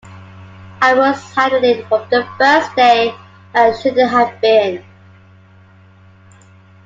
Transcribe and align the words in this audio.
I 0.81 0.95
was 0.95 1.21
handed 1.35 1.63
it 1.63 1.87
from 1.87 2.09
the 2.09 2.27
first 2.39 2.75
day 2.75 3.13
and 3.53 3.71
I 3.71 3.77
shouldn't 3.77 4.09
have 4.09 4.41
been. 4.41 4.83